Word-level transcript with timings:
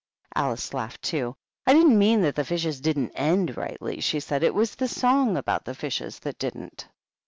Alice 0.33 0.73
laughed 0.73 1.03
too. 1.03 1.35
"I 1.67 1.73
didn't 1.75 1.99
mean 1.99 2.21
that 2.23 2.33
the 2.33 2.43
fishes 2.43 2.81
didn't 2.81 3.11
end 3.11 3.55
rightly," 3.55 3.99
she 4.01 4.19
said." 4.19 4.41
It 4.43 4.55
was 4.55 4.73
the 4.73 4.87
song 4.87 5.37
about 5.37 5.63
the 5.63 5.75
fishes 5.75 6.17
that 6.21 6.39
didn't." 6.39 6.87